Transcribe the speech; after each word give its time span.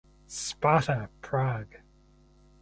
Sparta 0.25 1.11
Prague 1.21 1.77